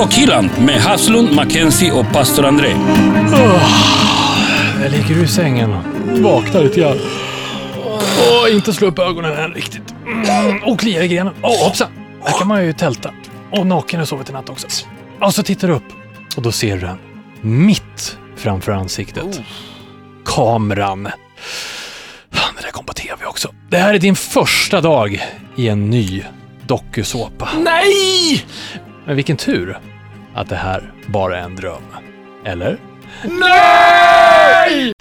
[0.00, 2.76] Rockhyllan med Haslund, Mackenzie och pastor André.
[4.82, 5.76] Jag ligger i sängen.
[6.22, 6.96] Vaknar lite grann.
[8.42, 9.94] Och inte slå upp ögonen än riktigt.
[10.06, 11.34] Mm, och kliar i grenen.
[11.42, 11.88] Åh, hoppsan!
[12.24, 13.10] Här kan man ju tälta.
[13.52, 14.66] Och naken och sovit i natt också.
[15.20, 15.92] Och så tittar du upp.
[16.36, 16.98] Och då ser du den.
[17.40, 19.40] Mitt framför ansiktet.
[20.24, 21.08] Kameran.
[22.32, 23.48] Fan, det där kom på tv också.
[23.70, 25.26] Det här är din första dag
[25.56, 26.22] i en ny
[26.66, 27.48] dokusåpa.
[27.64, 28.46] Nej!
[29.06, 29.78] Men vilken tur
[30.40, 31.82] att det här bara är en dröm.
[32.44, 32.78] Eller?
[33.22, 34.92] Nej!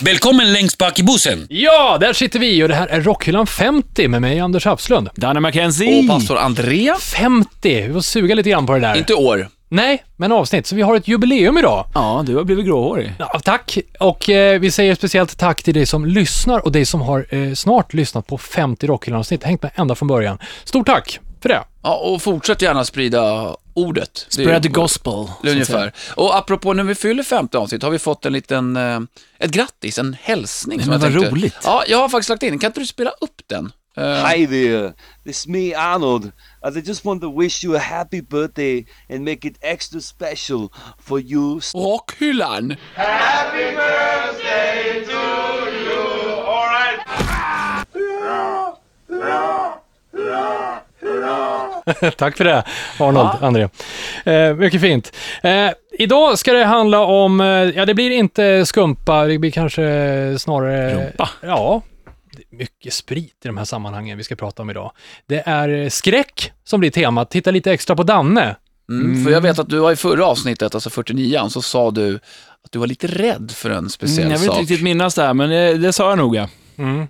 [0.00, 1.46] Välkommen längst bak i bussen.
[1.50, 5.08] Ja, där sitter vi och det här är Rockhyllan 50 med mig, Anders Hafslund.
[5.14, 6.00] Danne McKenzie.
[6.00, 6.94] Och pastor André.
[7.00, 7.86] 50!
[7.86, 8.94] Vi får suga lite grann på det där.
[8.96, 9.48] Inte år.
[9.68, 10.66] Nej, men avsnitt.
[10.66, 11.86] Så vi har ett jubileum idag.
[11.94, 13.12] Ja, du har blivit gråhårig.
[13.18, 13.78] Ja, tack!
[14.00, 17.52] Och eh, vi säger speciellt tack till dig som lyssnar och dig som har eh,
[17.52, 19.44] snart lyssnat på 50 Rockhyllan-avsnitt.
[19.44, 20.38] Hängt med ända från början.
[20.64, 21.64] Stort tack för det!
[21.82, 24.26] Ja, och fortsätt gärna sprida ordet.
[24.36, 25.12] Det är- Spread the gospel.
[25.12, 25.46] så att.
[25.52, 25.92] Ungefär.
[26.14, 29.00] Och apropå när vi fyller 50 avsnitt har vi fått en liten, eh,
[29.38, 30.78] ett grattis, en hälsning.
[30.78, 31.56] Men jag vad tänkte- roligt.
[31.64, 32.58] Ja, jag har faktiskt lagt in.
[32.58, 33.72] Kan inte du spela upp den?
[33.98, 34.92] Eh, Hi there,
[35.24, 36.32] it's me Arnold.
[36.62, 40.68] and I just want to wish you a happy birthday and make it extra special
[41.02, 41.60] for you.
[41.74, 42.76] Rockhyllan.
[52.16, 52.64] Tack för det,
[52.98, 53.68] Arnold, André.
[54.24, 55.16] Eh, mycket fint.
[55.42, 59.82] Eh, idag ska det handla om, eh, ja det blir inte skumpa, det blir kanske
[60.38, 61.06] snarare...
[61.06, 61.28] Rumpa.
[61.40, 61.82] Ja,
[62.32, 64.92] det är mycket sprit i de här sammanhangen vi ska prata om idag.
[65.26, 67.30] Det är skräck som blir temat.
[67.30, 68.56] Titta lite extra på Danne.
[68.90, 72.14] Mm, för jag vet att du var i förra avsnittet, alltså 49 så sa du
[72.64, 74.58] att du var lite rädd för en speciell Mm, jag vill sak.
[74.58, 76.48] inte riktigt minnas det här, men det, det sa jag nog ja.
[76.78, 77.06] Mm.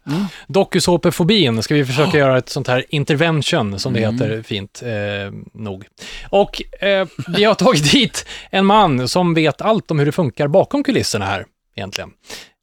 [0.47, 5.84] Dokusåpefobin ska vi försöka göra ett sånt här intervention, som det heter fint eh, nog.
[6.28, 10.49] Och eh, vi har tagit dit en man som vet allt om hur det funkar
[10.49, 12.10] bakom kulisserna här, egentligen.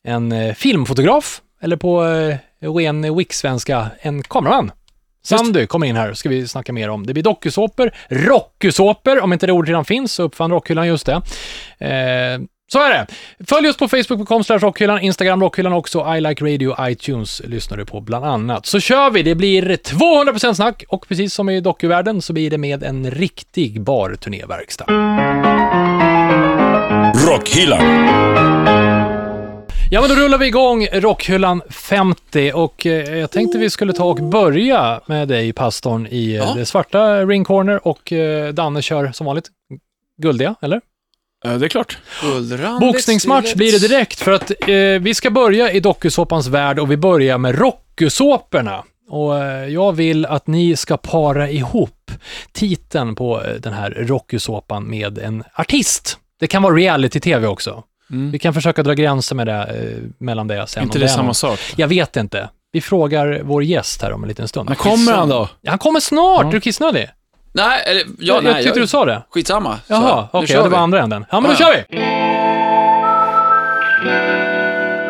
[0.07, 4.71] En eh, filmfotograf, eller på eh, ren Wix-svenska, en kameraman.
[5.25, 7.05] Sandy kommer in här, ska vi snacka mer om.
[7.05, 11.21] Det blir dokusåpor, rockusåpor, om inte det ordet redan finns, så uppfann Rockhyllan just det.
[11.77, 12.41] Eh,
[12.73, 13.07] så är det.
[13.47, 18.01] Följ oss på Facebook.com rockhyllan, Instagram rockhyllan också, I like radio, iTunes lyssnar du på
[18.01, 18.65] bland annat.
[18.65, 22.57] Så kör vi, det blir 200% snack och precis som i dokuvärlden så blir det
[22.57, 24.85] med en riktig barturnéverkstad.
[27.27, 28.07] Rockhyllan.
[29.91, 34.03] Ja, men då rullar vi igång Rockhyllan 50 och eh, jag tänkte vi skulle ta
[34.05, 36.53] och börja med dig, pastorn, i eh, Ja.
[36.57, 39.45] det svarta ring corner och eh, Danne kör som vanligt
[40.21, 40.81] guldiga, eller?
[41.43, 41.97] Eh, Det är klart.
[42.79, 43.57] Boxningsmatch stiligt.
[43.57, 47.37] blir det direkt för att eh, vi ska börja i dokusåpans värld och vi börjar
[47.37, 48.83] med rockusåporna.
[49.09, 52.11] Och eh, jag vill att ni ska para ihop
[52.51, 56.17] titeln på eh, den här rockusåpan med en artist.
[56.39, 57.83] Det kan vara reality-tv också.
[58.31, 60.83] Vi kan försöka dra gränser med det, eh, mellan det sen.
[60.83, 61.59] inte det är samma sak.
[61.75, 62.49] Jag vet inte.
[62.71, 64.69] Vi frågar vår gäst här om en liten stund.
[64.69, 65.49] Men kommer han då?
[65.67, 67.07] Han kommer snart, är du kissnödig?
[67.55, 69.23] Nej, eller, ja, jag nej, jag tyckte du sa det.
[69.29, 69.79] Skitsamma.
[69.87, 70.73] Jaha, okej, ja, det vi.
[70.75, 71.25] var andra änden.
[71.31, 71.97] Ja, men då Ja, kör vi!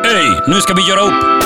[0.08, 1.44] Hej, nu ska vi göra upp.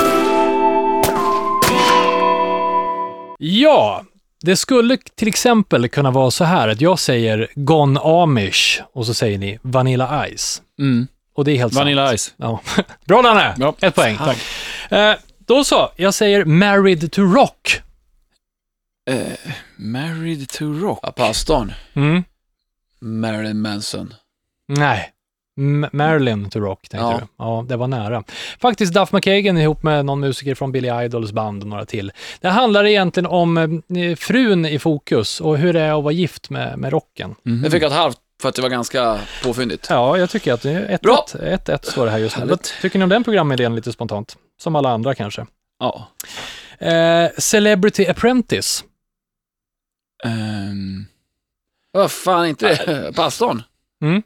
[3.37, 4.03] Ja,
[4.41, 9.13] det skulle till exempel kunna vara så här att jag säger Gone Amish och så
[9.13, 10.61] säger ni Vanilla Ice.
[10.79, 11.07] Mm.
[11.35, 11.79] Och det är helt sant.
[11.85, 12.33] Vanilla Ice.
[12.37, 12.59] Ja.
[13.05, 13.53] Bra Danne!
[13.57, 13.73] Ja.
[13.81, 14.17] Ett poäng.
[14.17, 14.37] Tack.
[14.91, 15.13] Eh,
[15.47, 17.81] då så, jag säger Married to Rock.
[19.09, 20.99] Eh, married to Rock.
[21.03, 21.73] Ja, pastorn.
[21.93, 22.23] Mm.
[22.99, 24.13] Marilyn Manson.
[24.67, 25.11] Nej.
[25.57, 27.17] M- Marilyn to Rock, tänkte Ja.
[27.21, 27.27] du.
[27.37, 28.23] Ja, det var nära.
[28.61, 32.11] Faktiskt Duff McKagan ihop med någon musiker från Billy Idols band och några till.
[32.41, 36.49] Det handlar egentligen om eh, frun i fokus och hur det är att vara gift
[36.49, 37.35] med, med rocken.
[37.43, 37.63] Mhm.
[37.63, 39.87] Jag fick ett halvt för att det var ganska påfyndigt.
[39.89, 41.25] Ja, jag tycker att det är ett, Bra.
[41.27, 42.41] ett, ett, ett står det här just nu.
[42.41, 42.73] Vad Härligt.
[42.81, 44.37] tycker ni om den programidén lite spontant?
[44.61, 45.45] Som alla andra kanske.
[45.79, 46.07] Ja.
[46.87, 48.83] Eh, Celebrity Apprentice.
[50.25, 51.05] Ehm,
[51.91, 53.11] Vad fan, inte det?
[53.15, 53.63] Pastorn?
[54.03, 54.21] Mm.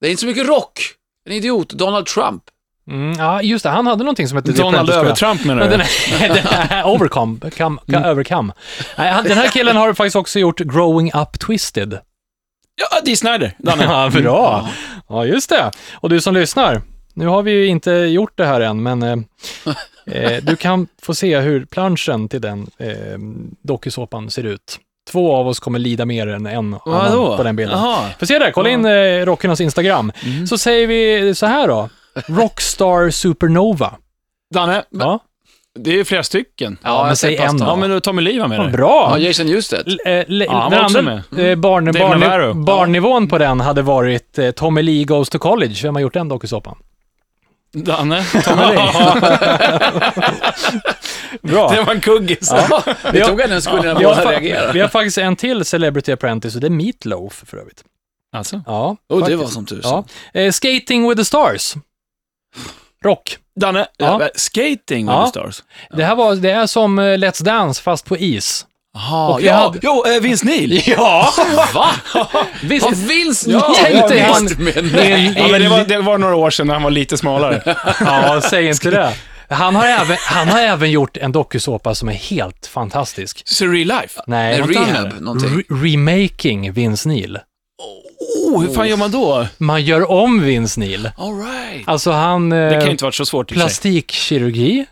[0.00, 0.80] Det är inte så mycket rock.
[1.26, 1.68] En idiot.
[1.70, 2.42] Donald Trump.
[2.90, 3.68] Mm, ja, just det.
[3.70, 4.90] Han hade någonting som hette Donald.
[4.90, 5.76] Övertramp menar Men du?
[5.76, 8.10] den här, den här Overcome, come, Mm.
[8.10, 8.52] overcome.
[8.96, 11.98] Den här killen har faktiskt också gjort Growing Up Twisted.
[12.74, 13.52] Ja, Dee Snider.
[13.58, 13.84] Danne.
[13.84, 14.68] Ja, bra.
[15.08, 15.70] Ja, just det.
[15.94, 16.82] Och du som lyssnar,
[17.14, 19.16] nu har vi ju inte gjort det här än, men eh,
[20.06, 23.18] eh, du kan få se hur planschen till den eh,
[23.62, 24.78] dokusåpan ser ut.
[25.08, 27.78] Två av oss kommer lida mer än en annan på den bilden.
[27.78, 28.04] Jaha.
[28.18, 30.12] Får se där, kolla in eh, rockernas Instagram.
[30.24, 30.46] Mm.
[30.46, 31.88] Så säger vi så här då.
[32.28, 33.92] Rockstar Supernova.
[34.54, 35.18] Danne, Ja.
[35.80, 36.78] Det är flera stycken.
[36.82, 37.64] Ja, men jag säg säger en pasta.
[37.64, 37.76] Ja, då.
[37.76, 38.70] men då Tommy Lee var med Ja, där.
[38.70, 39.08] Bra!
[39.12, 39.82] Ja, Jason Newsted.
[39.86, 41.12] L- eh, le- Ja, han den var också andra,
[41.42, 42.54] eh, barn, Dave barn, Navarro.
[42.54, 45.74] barnnivån på den hade varit eh, Tommy Lee Goes to College.
[45.82, 46.76] Vem har gjort den dokusåpan?
[47.72, 48.24] Danne.
[48.44, 48.92] Tommy Lee.
[51.42, 51.68] Bra.
[51.68, 52.50] Det var en kuggis.
[52.70, 52.82] Ja.
[53.12, 54.72] Det tog en sekund innan båda reagerade.
[54.72, 57.84] vi har faktiskt en till Celebrity Apprentice och det är Meatloaf för övrigt.
[58.32, 58.62] Alltså.
[58.66, 60.04] Ja, Oh, det var som tusan.
[60.32, 60.40] Ja.
[60.40, 61.74] Eh, Skating with the Stars.
[63.04, 63.36] Rock.
[63.60, 64.28] Danne, Ja.
[64.34, 65.24] skating with Ja.
[65.24, 65.62] the stars.
[65.90, 68.66] Det här var, det är som eh, Let's Dance fast på is.
[69.30, 70.82] Och vi ja, hade- jo, eh, Vince Neil.
[70.86, 71.32] Ja!
[71.74, 71.90] Va?
[72.62, 74.48] Visst, Vad finns Ja, tänk dig han...
[74.58, 74.74] men
[75.36, 77.62] Ja, men det, var, det var några år sedan när han var lite smalare.
[78.00, 79.12] Ja, säg inte det.
[79.50, 83.42] Han har, även, han har även gjort en dokusåpa som är helt fantastisk.
[83.44, 84.20] Surreal Life.
[84.26, 85.48] Nej, rehab, någonting.
[85.48, 87.38] Re- remaking Vince Neil.
[88.46, 89.46] Oh, hur fan gör man då?
[89.58, 91.10] Man gör om Vince Neil.
[91.18, 91.88] All right.
[91.88, 92.50] Alltså han...
[92.50, 94.86] Det kan Eh, ju inte varit så svårt i plastikkirurgi.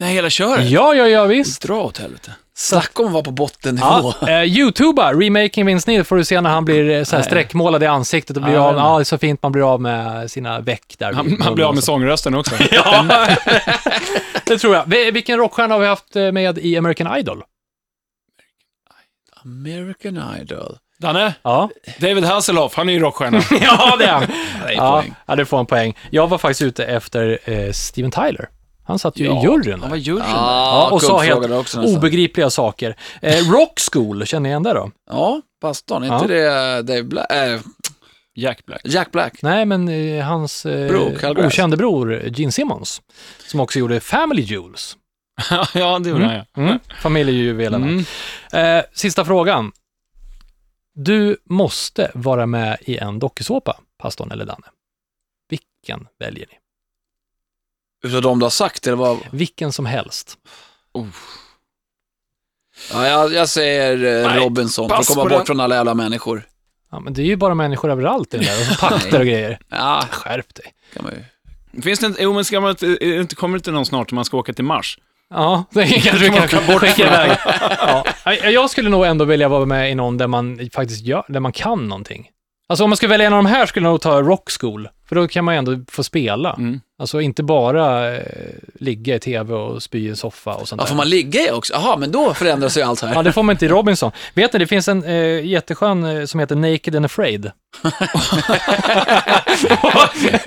[0.00, 0.70] Nej, hela köret.
[0.70, 1.62] Ja, ja, ja, visst.
[1.62, 2.32] Dra åt helvete.
[2.60, 4.14] Snacka om att vara på bottennivå.
[4.20, 7.18] Ja, eh, Youtuba, remaking Vince Neil, får du se när han blir eh, så här
[7.22, 7.26] Nej.
[7.30, 9.80] streckmålad i ansiktet och blir Ja, av, ja, det är så fint man blir av
[9.80, 11.12] med sina veck där.
[11.12, 12.54] Han, han blir av med sångrösten också.
[12.70, 13.26] Ja,
[14.44, 14.84] det tror jag.
[14.86, 17.42] Vi- Vilken rockstjärna har vi haft eh, med i American Idol?
[19.44, 20.76] American Idol.
[20.98, 21.70] Danne, Ja,
[22.00, 23.40] David Hasselhoff, han är ju rockstjärna.
[23.60, 25.04] ja det är han.
[25.26, 25.96] Ja, det får en poäng.
[26.10, 28.48] Jag var faktiskt ute efter eh, Steven Tyler.
[28.88, 29.80] Han satt ju i Ja, juryn.
[29.80, 30.22] Han var juryn.
[30.28, 31.80] Ja, och sa helt också.
[31.82, 32.96] Obegripliga saker.
[33.22, 34.90] Eh, Rock School, känner ni igen det då?
[35.10, 36.02] Ja, pastorn.
[36.02, 36.14] Är Ja.
[36.22, 37.32] inte det Dave Black?
[37.32, 37.60] Äh,
[38.34, 38.80] Jack Black.
[38.84, 39.42] Jack Black?
[39.42, 43.02] Nej, men eh, hans eh, Bror, okände bror Gene Simmons,
[43.46, 44.96] som också gjorde Family Jewels.
[45.74, 46.62] ja, det gjorde han ja.
[46.62, 46.78] Mm.
[47.02, 47.86] Familjejuvelerna.
[47.86, 48.04] Mm.
[48.78, 49.72] Eh, sista frågan.
[50.94, 54.66] Du måste vara med i en dokusåpa, pastorn eller Danne.
[55.50, 56.54] Vilken väljer ni?
[58.04, 59.18] Utav de du har sagt, eller vad?
[59.32, 60.36] Vilken som helst.
[62.92, 65.46] Ja, jag, jag säger eh, Nej, Robinson, för att pass komma på bort den.
[65.46, 66.42] från alla jävla människor.
[66.90, 69.26] Ja, men det är ju bara människor överallt i den där, och så pakter och
[69.26, 69.58] grejer.
[69.68, 70.72] Ja, Skärp dig.
[70.94, 71.82] kan man ju.
[71.82, 73.86] Finns det inte, jo men ska man inte, är det inte, kommer det inte någon
[73.86, 74.98] snart om man ska åka till Mars?
[75.30, 77.38] Ja, det kanske du kan skicka iväg.
[77.78, 78.04] Ja.
[78.24, 81.40] Ja, Jag skulle nog ändå vilja vara med i någon där man faktiskt gör, där
[81.40, 82.28] man kan någonting.
[82.68, 84.88] Alltså om man skulle välja en av de här skulle jag nog ta Rock School,
[85.08, 86.52] för då kan man ju ändå få spela.
[86.52, 86.80] Mm.
[87.00, 88.22] Alltså inte bara eh,
[88.80, 90.88] ligga i tv och spy i en soffa och sånt Ja, där.
[90.88, 91.72] får man ligga i också?
[91.74, 93.14] Jaha, men då förändras ju allt här.
[93.14, 94.12] Ja, det får man inte i Robinson.
[94.34, 97.50] Vet ni, det finns en eh, jätteskön eh, som heter Naked and Afraid.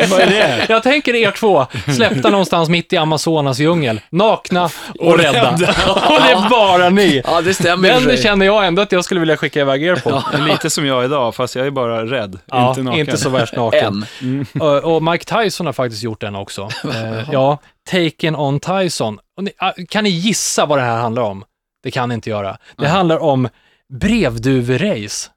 [0.10, 0.66] Vad är det?
[0.70, 1.66] Jag tänker er två,
[1.96, 4.70] släppta någonstans mitt i Amazonas djungel, nakna
[5.00, 5.50] och rädda.
[5.52, 7.22] och det är bara ni.
[7.26, 8.24] Ja, det stämmer i och för Den sig.
[8.24, 10.24] känner jag ändå att jag skulle vilja skicka iväg er på.
[10.32, 12.40] Det är lite som jag idag, fast jag är bara rädd.
[12.46, 13.00] Ja, inte naken.
[13.00, 14.06] inte så värst naken.
[14.22, 14.46] En.
[14.62, 16.70] Och, och Mike Tyson har faktiskt gjort den också.
[16.94, 17.58] Eh, ja,
[17.90, 19.20] Taken on Tyson.
[19.42, 21.44] Ni, ah, kan ni gissa vad det här handlar om?
[21.84, 22.58] Det kan ni inte göra.
[22.78, 23.50] Det handlar om
[23.90, 25.30] brevduverace.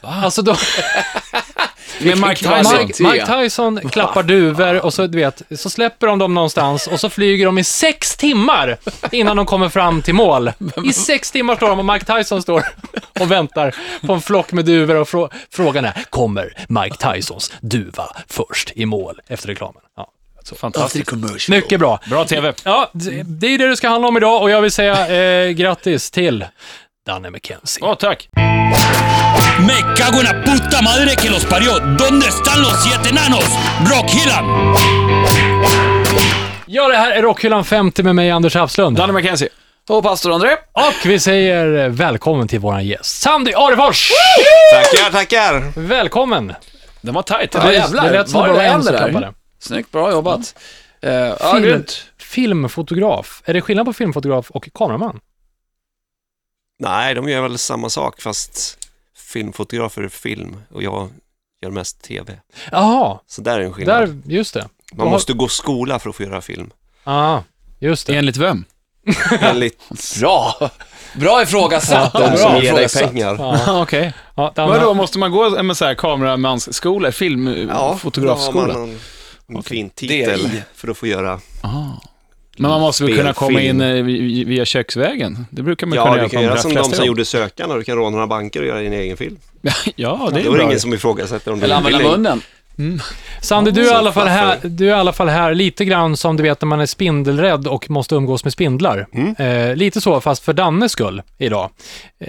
[0.00, 0.56] Alltså då,
[2.00, 2.86] Med Mike Tyson.
[2.86, 7.00] Mike, Mike Tyson klappar duvor och så, du vet, så släpper de dem någonstans och
[7.00, 8.76] så flyger de i sex timmar
[9.12, 10.52] innan de kommer fram till mål.
[10.84, 12.64] I sex timmar står de och Mike Tyson står
[13.20, 13.74] och väntar
[14.06, 18.86] på en flock med duvor och frå frågan är, kommer Mike Tysons duva först i
[18.86, 19.82] mål efter reklamen?
[19.96, 20.08] Ja,
[20.42, 21.48] After Fantastiskt.
[21.48, 22.00] mycket bra.
[22.10, 22.52] Bra TV.
[22.64, 25.50] Ja, det det är det det ska handla om idag och jag vill säga eh,
[25.50, 26.44] grattis till
[27.06, 27.84] Danne McKenzie.
[27.84, 28.28] Åh, tack.
[29.66, 31.72] Me cago en la puta madre que los parió.
[31.78, 33.48] ¿Dónde están los siete enanos?
[33.90, 34.74] Rockhyllan.
[36.66, 38.96] Ja, det här är Rockhyllan 50 med mig, Anders Hafslund.
[38.96, 39.48] Danne McKenzie.
[39.88, 40.50] Och pastor André.
[40.72, 44.10] Och vi säger välkommen till våran gäst, Sandy Arefors!
[44.72, 45.80] Tackar, tackar.
[45.80, 46.54] Välkommen!
[47.00, 47.54] Den var tajt.
[47.54, 48.04] Ja, jävlar.
[48.04, 49.32] det lät som Var det en som klappade.
[49.62, 50.54] Snyggt, bra jobbat.
[51.00, 51.62] Eh, ja, Film.
[51.62, 52.04] grymt.
[52.18, 53.42] Filmfotograf.
[53.44, 55.20] Är det skillnad på filmfotograf och kameraman?
[56.78, 58.78] Nej, de gör väl samma sak fast
[59.16, 61.08] filmfotografer är film och jag
[61.62, 62.38] gör mest tv.
[62.70, 64.08] Jaha, Så där är en skillnad.
[64.08, 64.68] där, just det.
[64.94, 66.70] Man måste gå skola för att få göra film.
[67.04, 67.44] Ja,
[67.78, 68.16] just det.
[68.16, 68.64] Enligt vem?
[69.40, 69.80] Enligt
[70.20, 70.70] Bra.
[71.14, 72.12] Bra ifrågasatt.
[72.30, 73.36] de som ger dig pengar.
[73.38, 74.12] Ja, Okej.
[74.36, 78.72] ja, Vadå, måste man gå en så här kameramansskola, Ja, filmfotografskola?
[78.72, 78.98] har man
[79.52, 80.62] en, en fin titel i.
[80.74, 81.40] för att få göra.
[82.56, 85.46] Men man måste väl kunna komma in eh, vi- via köksvägen?
[85.50, 87.24] Det brukar man Ja, kunna du göra kan på göra de som de som gjorde
[87.24, 89.36] Sökarna, du kan råna några banker och göra din egen film.
[89.96, 90.62] Ja, det är är det bra.
[90.66, 92.42] ingen som ifrågasätter om du Eller använda munnen.
[93.40, 96.16] Sandy, du är, i alla fall här, du är i alla fall här lite grann
[96.16, 99.06] som du vet när man är spindelrädd och måste umgås med spindlar.
[99.12, 99.34] Mm.
[99.38, 101.70] Eh, lite så, fast för Dannes skull idag.
[102.20, 102.26] Eh,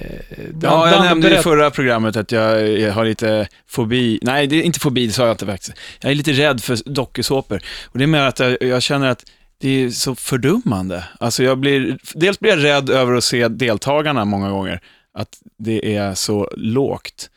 [0.51, 4.19] Dan- Ja, jag Dan- nämnde i förra programmet att jag, jag har lite fobi.
[4.21, 5.73] Nej, det är inte fobi, det sa jag inte faktiskt.
[6.01, 7.61] Jag är lite rädd för dokusåpor.
[7.85, 9.23] Och det är med att jag, jag känner att
[9.61, 11.03] det är så fördummande.
[11.19, 14.79] Alltså jag blir, dels blir jag rädd över att se deltagarna många gånger,
[15.17, 17.29] att det är så lågt.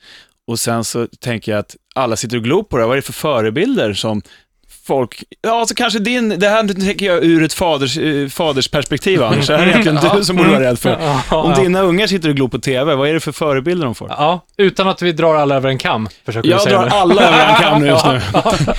[0.46, 2.84] Och sen så tänker jag att alla sitter och glor på det.
[2.86, 4.22] Vad är det för förebilder som
[4.86, 5.24] folk...
[5.42, 6.28] Ja, så kanske din...
[6.28, 9.46] Det här tänker jag ur ett faders, eh, fadersperspektiv, Anders.
[9.46, 10.98] Det här är egentligen du som borde vara rädd för.
[11.30, 14.08] Om dina ungar sitter och glor på TV, vad är det för förebilder de får?
[14.10, 16.90] Ja, utan att vi drar alla över en kam, försöker Jag du säga drar nu.
[16.96, 18.20] alla över en kam nu just nu.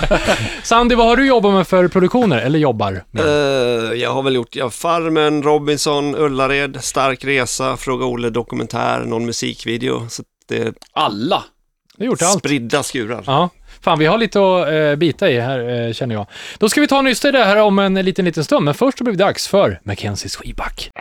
[0.64, 2.38] Sandy, vad har du jobbat med för produktioner?
[2.38, 3.04] Eller jobbar?
[3.12, 3.26] med?
[3.26, 9.26] Eh, jag har väl gjort ja, Farmen, Robinson, Ullared, Stark Resa, Fråga Olle dokumentär, någon
[9.26, 10.10] musikvideo.
[10.10, 11.44] Så det är Alla.
[11.98, 12.40] Du har gjort allt.
[12.40, 13.24] spridda skurar.
[13.28, 13.50] Ja.
[13.82, 16.26] Fan, vi har lite att eh, bita i här, eh, känner jag.
[16.58, 18.74] Då ska vi ta en nysta i det här om en liten, liten stund, men
[18.74, 20.92] först har det blivit dags för Mackenzies skivback.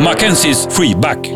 [0.00, 1.28] Mackenzies freeback.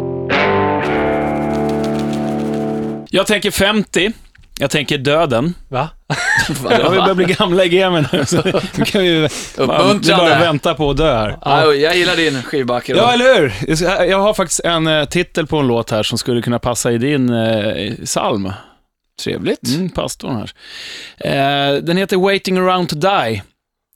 [3.11, 4.13] Jag tänker 50.
[4.59, 5.55] Jag tänker döden.
[5.69, 5.89] Va?
[6.71, 8.43] Ja, vi börjar bli gamla i gamen nu, så
[8.77, 11.39] nu kan vi bara, vi bara vänta på att dö här.
[11.45, 11.75] Ja.
[11.75, 13.03] jag gillar din skivback idag.
[13.03, 13.53] Ja, eller hur?
[14.11, 16.99] Jag har faktiskt en eh, titel på en låt här som skulle kunna passa i
[16.99, 18.53] din eh, psalm.
[19.25, 19.69] Trevligt.
[19.69, 20.53] Mm, pastorn här.
[21.19, 23.43] Eh, den heter Waiting around to die,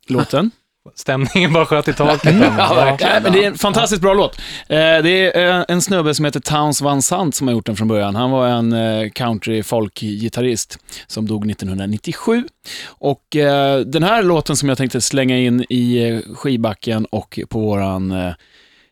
[0.08, 0.50] låten.
[0.94, 2.34] Stämningen bara sköt i taket.
[2.58, 3.12] Ja, verkligen.
[3.12, 4.38] Nej, men det är en fantastiskt bra låt.
[4.68, 7.76] Eh, det är eh, en snubbe som heter Towns Van Sant som har gjort den
[7.76, 8.14] från början.
[8.14, 12.44] Han var en eh, country folk-gitarrist som dog 1997.
[12.87, 13.22] Och
[13.87, 18.10] den här låten som jag tänkte slänga in i skivbacken och på våran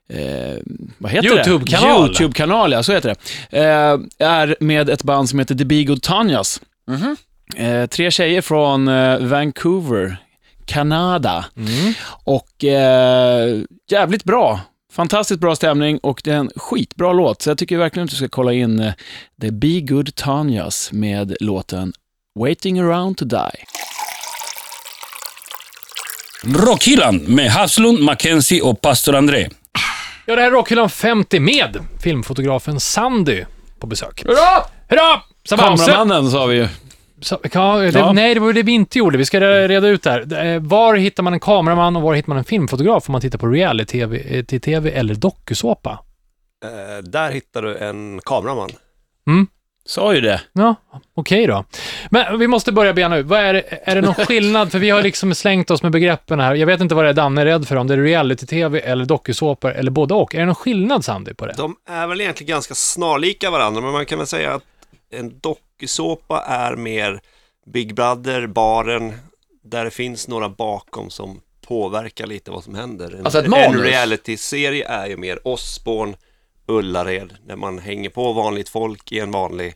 [0.08, 0.56] eh,
[0.98, 2.00] vad heter YouTube-kanal.
[2.00, 2.06] det?
[2.06, 3.16] YouTube-kanal, ja, så heter
[3.50, 3.58] det.
[3.58, 6.60] Eh, är med ett band som heter The Good Tanjas.
[6.88, 7.16] Mhm.
[7.56, 8.86] Eh, tre tjejer från
[9.28, 10.16] Vancouver,
[10.68, 11.44] Kanada.
[11.56, 11.94] Mm.
[12.24, 13.60] Och eh,
[13.90, 14.60] jävligt bra.
[14.92, 17.42] Fantastiskt bra stämning och det är en skitbra låt.
[17.42, 18.92] Så jag tycker verkligen att du ska kolla in eh,
[19.40, 21.92] The Be Good Tanjas med låten
[22.38, 23.64] Waiting around to die.
[26.44, 29.48] Rockhyllan med Haslund, Mackenzie och pastor André.
[30.26, 33.44] Ja, det här är Rockhyllan 50 med filmfotografen Sandy
[33.80, 34.22] på besök.
[34.24, 34.64] Hurra!
[34.88, 35.22] Hurra!
[35.48, 36.68] Kameramannen sa vi ju.
[37.20, 38.12] Så, ja, det, Ja.
[38.12, 39.18] Nej, det var det vi inte gjorde.
[39.18, 40.46] Vi ska reda ut det här.
[40.46, 43.38] Eh, Var hittar man en kameraman och var hittar man en filmfotograf om man tittar
[43.38, 45.98] på reality-tv till TV eller dokusåpa?
[46.64, 48.70] Eh, där hittar du en kameraman.
[49.86, 50.40] Sa ju det.
[50.52, 50.74] Ja,
[51.14, 51.64] okej då.
[52.10, 53.26] Men vi måste börja bena ut.
[53.26, 54.72] Vad är, det, är det någon skillnad?
[54.72, 56.54] För vi har liksom slängt oss med begreppen här.
[56.54, 59.04] Jag vet inte vad det är Danne är rädd för, om det är reality-tv eller
[59.04, 60.34] dokusåpor eller både och.
[60.34, 61.54] Är det någon skillnad, Sandy, på det?
[61.56, 64.62] De är väl egentligen ganska snarlika varandra, men man kan väl säga att
[65.10, 65.38] en
[65.78, 67.20] dokusåpa är mer
[67.66, 69.12] Big Brother, baren,
[69.62, 73.14] där det finns några bakom som påverkar lite vad som händer.
[73.14, 73.82] En, Alltså ett en manus.
[73.82, 76.16] reality-serie är ju mer Osborn,
[76.66, 79.74] Ullared, där man hänger på vanligt folk i en vanlig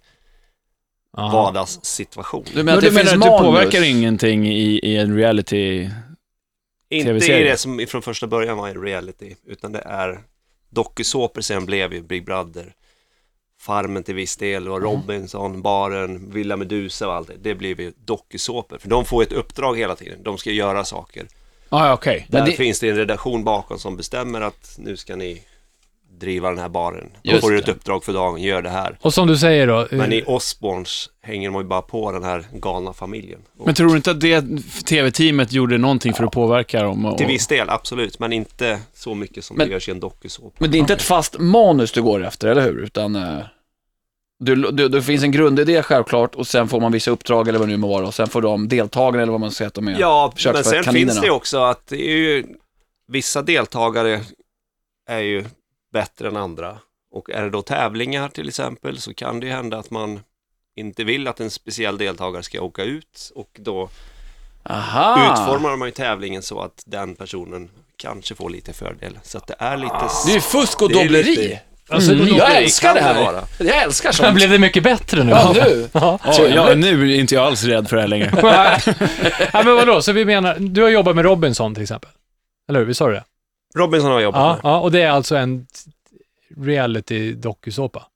[1.17, 1.31] Ja.
[1.33, 2.45] vardagssituation.
[2.55, 5.17] Du menar Men att du det menar finns att du påverkar ingenting i, i en
[5.17, 5.91] reality...
[6.91, 10.21] Inte i det som från första början var en reality, utan det är
[10.71, 12.75] dokusåpor sen blev ju Big Brother.
[13.63, 17.35] Farmen till viss del och Robinson, Baren, Villa Medusa och allt det.
[17.43, 18.79] Det blir ju dokusåpor.
[18.79, 20.23] För de får ett uppdrag hela tiden.
[20.23, 21.27] De ska göra saker.
[21.69, 22.27] Ah, okej.
[22.29, 25.43] Där det- finns det en redaktion bakom som bestämmer att nu ska ni
[26.23, 27.11] driva den här baren.
[27.23, 28.99] Då får du ett uppdrag för dagen, gör det här.
[29.01, 32.25] Och som du säger då, eh, Men i Osborns hänger man ju bara på den
[32.25, 33.41] här galna familjen.
[33.65, 34.45] Men tror du inte att det
[34.87, 37.07] tv-teamet gjorde någonting för att påverka dem?
[37.07, 38.19] Och, till viss del, absolut.
[38.19, 40.57] Men inte så mycket som Men- det görs i en dokusåpa.
[40.59, 42.79] Men det är inte ett fast manus du går efter, eller hur?
[42.83, 43.39] Utan eh,
[44.39, 47.69] du, du, det finns en grundidé självklart och sen får man vissa uppdrag eller vad
[47.69, 49.89] det nu må vara och sen får de deltagare eller vad man säga att de
[49.89, 49.97] är.
[50.01, 51.13] Ja, men sen kaninerna.
[51.13, 52.45] finns det också att det är ju,
[53.09, 54.21] vissa deltagare
[55.09, 55.45] är ju
[55.93, 56.79] bättre än andra.
[57.15, 60.21] Och är det då tävlingar till exempel så kan det ju hända att man
[60.77, 63.89] inte vill att en speciell deltagare ska åka ut och då
[64.65, 65.33] Aha!
[65.33, 69.19] utformar man ju tävlingen så att den personen kanske får lite fördel.
[69.23, 69.95] Så att det är lite...
[70.27, 71.59] Det är fusk och dobbleri.
[71.89, 73.25] Alltså, Mm, jag älskar det här.
[73.25, 73.45] vara.
[73.59, 74.35] Jag älskar sånt.
[74.35, 75.31] blev det mycket bättre nu?
[75.31, 75.89] Ja, nu.
[75.93, 76.19] Ja.
[76.55, 78.31] Ja, nu är inte jag alls rädd för det här längre.
[79.53, 82.11] ja, men vadå, så vi menar, du har jobbat med Robinson till exempel?
[82.69, 82.87] Eller hur?
[82.87, 83.25] Vi sa det?
[83.75, 84.61] Robinson har jobbat Ja, med.
[84.73, 85.67] ja, och det är alltså en
[86.57, 88.07] reality-dokusåpa?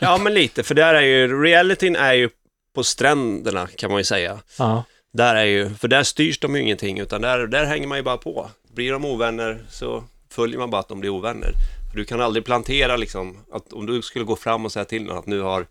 [0.00, 0.62] Ja, men lite.
[0.62, 2.30] För där är ju, realityn är ju
[2.74, 4.38] på stränderna kan man ju säga.
[4.58, 4.84] Ja.
[5.12, 8.04] Där är ju, för där styrs de ju ingenting, utan där, där hänger man ju
[8.04, 8.50] bara på.
[8.74, 11.52] Blir de ovänner så följer man bara att de blir ovänner.
[11.90, 15.02] För du kan aldrig plantera liksom, att om du skulle gå fram och säga till
[15.04, 15.66] någon att nu har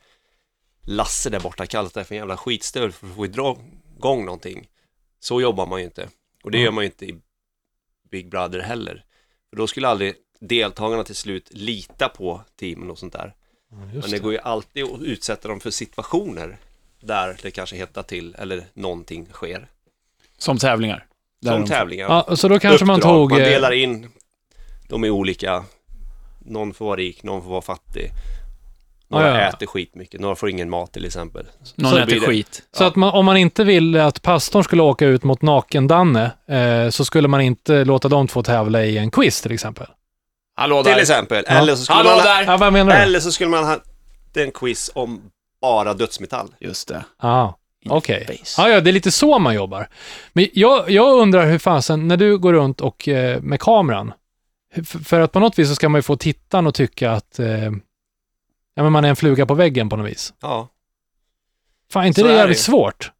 [0.87, 3.57] Lasse där borta kallat dig för en jävla skitstövel för att få dra
[3.97, 4.67] igång någonting.
[5.19, 6.09] Så jobbar man ju inte.
[6.43, 6.65] Och det Mm.
[6.65, 7.15] gör man ju inte i
[8.11, 9.04] Big Brother heller.
[9.55, 13.33] För då skulle aldrig deltagarna till slut lita på teamen och sånt där.
[13.71, 14.23] Men Just det det.
[14.23, 16.57] går ju alltid att utsätta dem för situationer
[16.99, 19.67] där det kanske hettar till eller någonting sker.
[20.37, 21.05] Som tävlingar.
[21.43, 22.05] Som de- tävlingar.
[22.27, 23.11] Ja, så då kanske man Uppdrag.
[23.13, 23.31] tog...
[23.31, 24.07] Man eh, delar in
[24.89, 25.65] dem i olika.
[26.45, 28.09] Någon får vara rik, någon får vara fattig.
[29.07, 29.49] Några Ja, ja.
[29.49, 31.45] äter skitmycket, några får ingen mat till exempel.
[31.75, 32.61] Någon Så äter skit.
[32.77, 36.89] Så att man, om man inte ville att pastorn skulle åka ut mot naken-Danne, eh,
[36.89, 39.87] så skulle man inte låta de två tävla i en quiz till exempel.
[40.55, 40.99] Hallå Till där.
[41.01, 41.43] exempel.
[41.47, 41.53] Ja.
[41.53, 42.43] Eller, så skulle Hallå man, där.
[42.43, 42.97] Ja, vad menar du?
[43.01, 43.77] eller så skulle man ha
[44.35, 45.21] en quiz om
[45.61, 46.47] bara dödsmetall.
[46.59, 47.05] Just det.
[47.21, 48.25] Ja, In okej.
[48.27, 48.61] face.
[48.61, 49.87] Ja, ja, det är lite så man jobbar.
[50.33, 54.13] Men jag, jag undrar hur fasen, när du går runt och eh, med kameran,
[54.73, 57.11] hur- f- för att på något vis så ska man ju få tittaren att tycka
[57.11, 57.47] att eh,
[58.75, 60.33] ja, men man är en fluga på väggen på något vis.
[60.41, 60.69] Ja.
[61.91, 62.63] Fan, inte Så det är jävligt det.
[62.63, 63.11] svårt?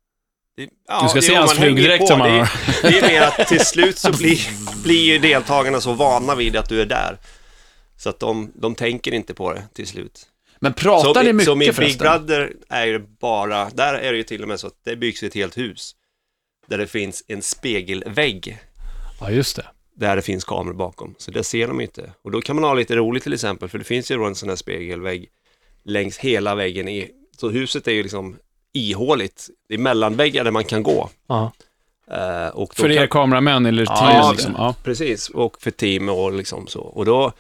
[0.58, 2.50] Det, ja, Du ska det- se hans flugdräkt som han det, har.
[2.92, 4.40] det är mer att till slut så blir,
[4.84, 7.18] blir ju deltagarna så vana vid att du är där.
[7.98, 10.28] Så att de, de tänker inte på det till slut.
[10.60, 11.98] Men pratar så, ni mycket så min Big förresten?
[12.26, 15.24] Brother är ju bara, där är det ju till och med så att det byggs
[15.24, 15.96] ett helt hus.
[16.68, 18.58] Där det finns en spegelvägg.
[19.20, 19.66] Ja, just det.
[19.96, 21.16] Där det finns kameror bakom.
[21.18, 22.14] Så det ser de inte.
[22.22, 23.70] Och då kan man ha lite roligt till exempel.
[23.70, 25.30] För det finns ju då en sån här spegelvägg
[25.86, 26.88] längs hela väggen.
[26.88, 28.38] I, så huset är ju liksom
[28.74, 29.50] ihåligt.
[29.68, 31.10] Det är mellanväggar där man kan gå.
[31.28, 31.52] Ja.
[32.54, 34.54] Och då För er kan, kameramän eller team Ja, liksom.
[34.58, 34.76] Ja.
[34.84, 36.82] Precis, och för team och liksom så.
[36.82, 37.32] Och då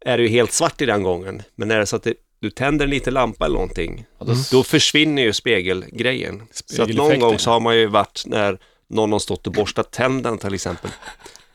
[0.00, 1.42] är det ju helt svart i den gången.
[1.54, 4.06] Men är det så att det, du tänder en liten lampa eller någonting,
[4.50, 6.42] då försvinner ju spegelgrejen.
[6.50, 9.90] Så att någon gång så har man ju varit när någon har stått och borstat
[9.90, 10.90] tänderna till exempel.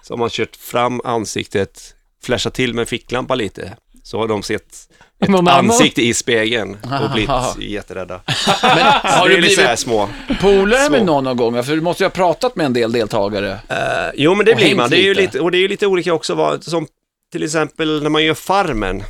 [0.03, 3.77] Så har man kört fram ansiktet, flashat till med ficklampa lite.
[4.03, 4.87] Så har de sett
[5.19, 7.29] ett Någon ansikte i spegeln och blivit
[7.59, 8.21] jätterädda.
[8.63, 10.09] Men har det du är lite så här blivit små.
[10.41, 11.05] polare med små.
[11.05, 11.63] någon någon gång?
[11.63, 13.51] För du måste ju ha pratat med en del deltagare.
[13.51, 14.89] Eh, jo, men det Och blir hängt man.
[14.89, 15.21] Det är ju lite.
[15.21, 16.87] lite, och det är ju lite olika också vad, som
[17.31, 19.03] till exempel när man gör Farmen.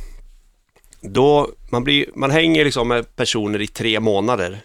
[1.00, 4.60] Då, man, blir, man hänger liksom med personer i tre månader.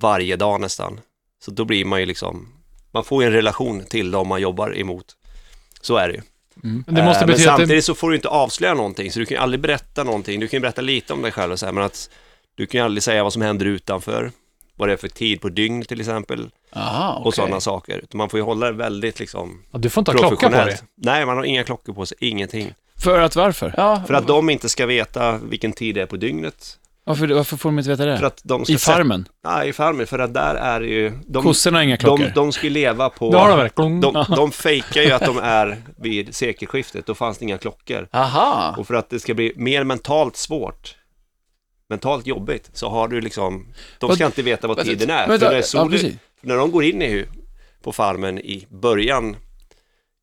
[0.00, 1.00] Varje dag nästan.
[1.44, 2.48] Så då blir man ju liksom,
[2.92, 5.06] man får ju en relation till dem man jobbar emot.
[5.80, 6.20] Så är det ju.
[6.62, 9.26] Men det måste Eh, men det, samtidigt så får du inte avslöja någonting, så du
[9.26, 10.40] kan ju aldrig berätta någonting.
[10.40, 12.10] Du kan ju berätta lite om dig själv och så här, men att
[12.54, 14.30] du kan ju aldrig säga vad som händer utanför.
[14.78, 16.50] Vad det är för tid på dygnet till exempel.
[16.72, 17.32] Aha, Och okej.
[17.32, 18.04] sådana saker.
[18.14, 20.78] Man får ju hålla det väldigt liksom ja, du får inte ha klocka på dig.
[20.94, 22.74] Nej, man har inga klockor på sig, ingenting.
[22.98, 23.74] För att varför?
[23.76, 26.78] Ja, För att de inte ska veta vilken tid det är på dygnet.
[27.08, 28.18] Varför, varför får de inte veta det?
[28.18, 29.24] För att de ska I farmen?
[29.24, 30.06] Sätta, nej, i farmen.
[30.06, 31.12] För att där är ju...
[31.26, 32.24] De, Kossorna har inga klockor?
[32.24, 33.32] de, de ska ju leva på...
[33.36, 34.00] Har verkligen.
[34.00, 38.08] de, de fejkar ju att de är vid sekelskiftet, då fanns det inga klockor.
[38.12, 38.74] Aha.
[38.78, 40.96] Och för att det ska bli mer mentalt svårt,
[41.88, 43.66] mentalt jobbigt, så har du liksom...
[43.98, 45.28] De ska Vad- inte veta vad tiden är.
[45.28, 46.14] vänta, för när, ja, solen, precis.
[46.40, 47.24] för när de går in i,
[47.82, 49.36] på farmen i början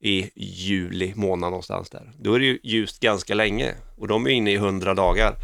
[0.03, 4.29] i juli månad någonstans där, då är det ju ljust ganska länge och de är
[4.31, 5.35] inne i hundra dagar.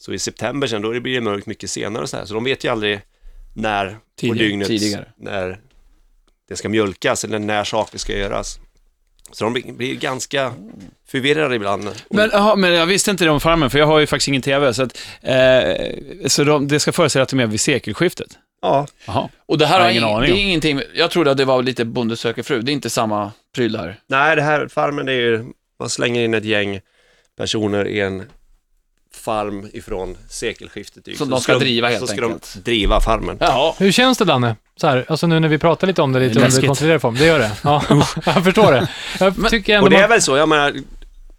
[0.00, 2.44] Så i september sen, då blir det mörkt mycket senare och så här, så de
[2.44, 3.00] vet ju aldrig
[3.54, 5.08] när på Tidigare, dygnet, tidigare.
[5.18, 5.60] när
[6.48, 8.58] det ska mjölkas eller när saker ska göras.
[9.32, 10.52] Så de blir, ganska
[11.08, 11.88] förvirrade ibland.
[12.10, 14.42] Men, aha, men jag visste inte det om farmen, för jag har ju faktiskt ingen
[14.42, 14.74] TV.
[14.74, 15.86] Så, att, eh,
[16.26, 18.38] så de, det ska föreställa att de är vid sekelskiftet?
[18.62, 19.28] ja, Jaha.
[19.46, 21.44] Och det här Jag har ingen ing- aning det är ingenting, jag trodde att det
[21.44, 23.96] var lite Bonde söker fru, det är inte samma pryl där.
[24.06, 25.44] nej det här farmen det är ju,
[25.80, 26.80] man slänger in ett gäng
[27.36, 28.22] personer i en
[29.14, 31.04] farm ifrån sekelskiftet.
[31.04, 32.52] Som Så de ska driva helt så ska enkelt.
[32.54, 33.36] de driva farmen.
[33.40, 33.74] Jaha.
[33.78, 34.56] Hur känns det Danne?
[34.76, 37.14] Så här, alltså nu när vi pratar lite om det lite under kontrollerad form.
[37.14, 37.52] Det gör det?
[37.64, 37.82] Ja,
[38.26, 38.88] jag förstår det.
[39.18, 40.74] Jag tycker ändå Och det är man, väl så, jag menar,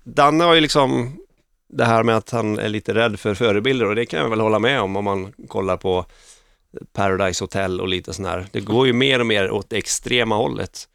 [0.04, 1.18] Danne har ju liksom
[1.74, 4.40] det här med att han är lite rädd för förebilder och det kan jag väl
[4.40, 6.06] hålla med om om man kollar på
[6.94, 8.46] Paradise Hotel och lite sån här.
[8.52, 10.88] Det går ju mer och mer åt det extrema hållet.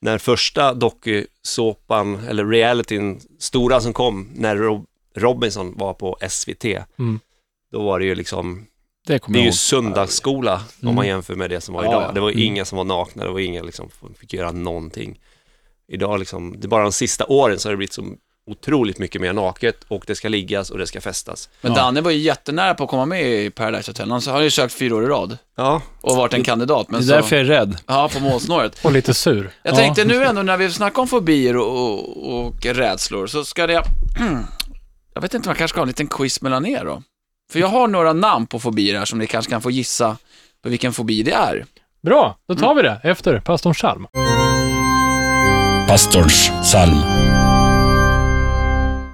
[0.00, 6.64] När första dokusåpan, eller realityn, stora som kom, när Rob Robinson var på SVT,
[6.98, 7.20] Mm.
[7.72, 8.66] då var det ju liksom,
[9.06, 10.94] Det det är ju söndagsskola om Mm.
[10.94, 12.14] man jämför med det som var Ja, idag.
[12.14, 12.42] Det var Mm.
[12.42, 15.20] inga som var nakna, det var inga liksom, som fick göra någonting.
[15.88, 18.04] Idag liksom, det är bara de sista åren så har det blivit så
[18.50, 21.48] otroligt mycket mer naket och det ska liggas och det ska festas.
[21.60, 21.78] Men Ja.
[21.78, 24.10] Danne var ju jättenära på att komma med i Paradise Hotel.
[24.10, 26.86] Han har ju sökt fyra år i rad Ja, och varit en kandidat.
[26.86, 27.76] Det Men är så, därför jag är rädd.
[27.86, 28.78] Ja, på målsnöret.
[28.84, 29.50] och lite sur.
[29.62, 29.76] Jag Ja.
[29.76, 33.82] tänkte nu ändå när vi snackar om fobier och, och, och rädslor så ska det...
[35.16, 37.02] Jag vet inte, man kanske ska ha en liten quiz mellan er då.
[37.52, 40.16] För jag har några namn på fobier här som ni kanske kan få gissa
[40.62, 41.64] på vilken fobi det är.
[42.02, 44.06] Bra, då tar vi det efter pastorns psalm.
[45.88, 46.96] Pastorns psalm.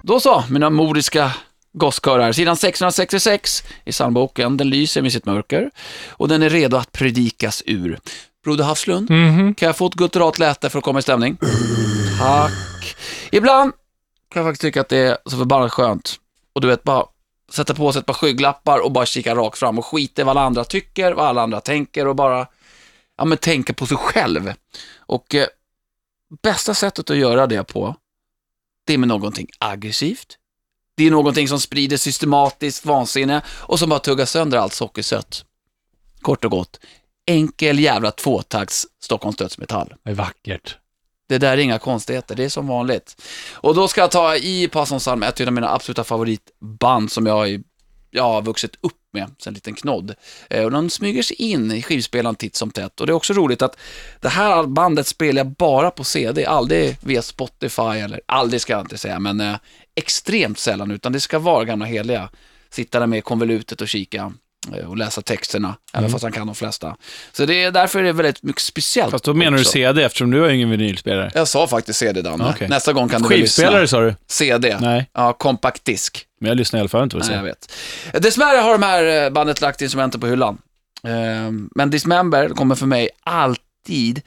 [0.02, 1.32] Då så, mina moriska
[1.72, 2.32] gosskörar.
[2.32, 5.70] Sidan 666 i psalmboken, den lyser med sitt mörker
[6.10, 7.98] och den är redo att predikas ur.
[8.44, 9.54] Broder Havslund, Mhm.
[9.54, 11.36] kan jag få ett gutturat läte för att komma i stämning?
[12.18, 12.96] Tack.
[13.32, 13.72] Ibland
[14.32, 16.20] kan jag faktiskt tycka att det är så förbannat skönt.
[16.52, 17.06] Och du vet, bara
[17.52, 20.36] sätta på sig ett par skygglappar och bara kika rakt fram och skita i vad
[20.36, 22.46] alla andra tycker, vad alla andra tänker och bara,
[23.16, 24.52] ja, men tänka på sig själv.
[24.96, 25.46] Och eh,
[26.42, 27.96] bästa sättet att göra det på,
[28.86, 30.38] det är med någonting aggressivt.
[30.94, 35.44] Det är någonting som sprider systematiskt vansinne och som bara tuggar sönder allt sockersött.
[36.20, 36.80] Kort och gott,
[37.26, 39.94] enkel jävla tvåtakts Stockholms dödsmetall.
[40.02, 40.78] Det är vackert.
[41.32, 43.22] Det där är inga konstigheter, det är som vanligt.
[43.52, 47.34] Och då ska jag ta i Passon Salm, ett av mina absoluta favoritband som jag,
[47.34, 47.60] har-
[48.10, 50.14] jag har vuxit upp med sen liten knodd.
[50.50, 53.00] Eh, och de smyger sig in i skivspelaren titt som tätt.
[53.00, 53.76] Och det är också roligt att
[54.20, 58.82] det här bandet spelar jag bara på CD, aldrig via Spotify eller aldrig ska jag
[58.82, 59.56] inte säga, men eh,
[59.94, 62.28] extremt sällan, utan det ska vara gamla heliga.
[62.70, 64.32] Sitta där med konvolutet och kika
[64.88, 66.96] och läsa texterna, även fast han kan de flesta.
[67.32, 69.10] Så det är därför är det väldigt mycket speciellt.
[69.10, 69.72] Fast då menar du också.
[69.72, 71.30] CD eftersom du har ingen vinylspelare.
[71.34, 72.50] Jag sa faktiskt CD, Danne.
[72.54, 72.68] Okej.
[72.68, 73.98] Nästa gång kan du väl Skivspelare lyssna.
[73.98, 74.14] sa du?
[74.26, 74.76] CD.
[74.80, 76.26] Nej, Ja, compact disk.
[76.40, 77.72] men jag lyssnar i alla fall inte vad du Nej, jag vet.
[78.22, 80.58] Dessvärre har de här eh, bandet lagt instrumenten på hyllan.
[81.06, 84.22] Ehm, Men Dismember kommer för mig alltid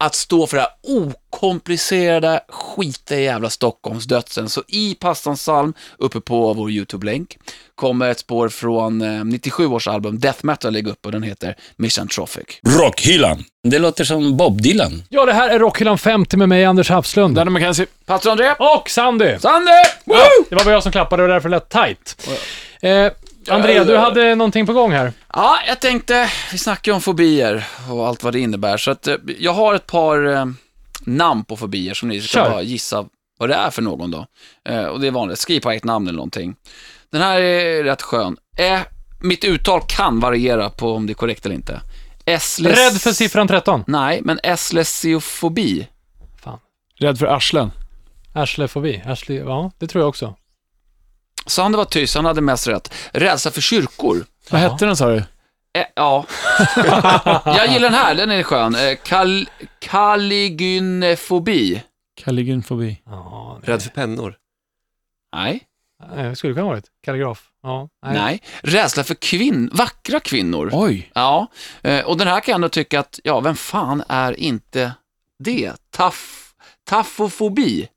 [0.00, 4.48] att stå för det här okomplicerade, skitiga jävla Stockholmsdödsen.
[4.48, 7.38] Så i Pastans psalm, uppe på vår YouTube-länk,
[7.74, 11.56] kommer ett spår från eh, 97 års album Death Metal ligga upp och den heter
[11.76, 12.44] Misanthropic.
[12.66, 13.44] Rockhyllan.
[13.68, 15.02] Det låter som Bob Dylan.
[15.08, 17.34] Ja, det här är Rockhyllan 50 med mig, Anders Hafslund.
[17.34, 17.86] Danne McKenzie.
[18.06, 18.54] Pastor André!
[18.58, 19.38] Och Sandy!
[19.38, 19.70] Sandy!
[20.04, 22.28] Ja, det var bara jag som klappade och därför lät tight.
[22.82, 23.12] Eh,
[23.48, 25.12] André, du hade någonting på gång här.
[25.32, 29.06] Ja, jag tänkte, vi snackar ju om fobier och allt vad det innebär, så att
[29.06, 30.46] eh, jag har ett par eh,
[31.04, 32.50] namn på fobier som ni ska Kör.
[32.50, 33.06] bara gissa
[33.38, 34.26] vad det är för någon då.
[34.68, 36.56] Eh, och det är vanligt, skriv på ett namn eller någonting.
[37.10, 38.36] Den här är rätt skön.
[38.58, 38.80] Eh,
[39.20, 41.80] mitt uttal kan variera på om det är korrekt eller inte.
[42.24, 42.78] Esles...
[42.78, 43.84] Rädd för siffran 13.
[43.86, 45.88] Nej, men eslesiofobi.
[46.42, 46.58] Fan.
[46.98, 47.70] Rädd för arslen.
[48.32, 49.02] Ashlefobi.
[49.06, 50.36] Ashley, ja, det tror jag också.
[51.46, 52.92] Sander var tyst, han hade mest rätt.
[53.12, 54.24] Rädsla för kyrkor.
[54.50, 54.68] Vad Ja.
[54.68, 55.16] hette den sa du?
[55.72, 56.24] Eh, ja.
[57.44, 58.74] jag gillar den här, den är skön.
[58.74, 61.82] Eh, kal Kaligynefobi.
[62.16, 63.02] Caligynfobi.
[63.06, 63.70] Ja, nej.
[63.70, 64.36] Rädd för pennor.
[65.36, 65.62] Nej.
[66.16, 66.86] Nej, skulle kunna ha varit.
[67.04, 67.46] Kalligraf.
[67.62, 68.42] Ja, Nej.
[68.62, 70.70] Rädsla för kvinn vackra kvinnor.
[70.72, 71.10] Oj.
[71.14, 71.46] Ja,
[71.82, 74.92] eh, och den här kan jag ändå tycka att, ja, vem fan är inte
[75.38, 75.72] det?
[75.90, 76.52] Taff,
[76.88, 77.88] taffofobi.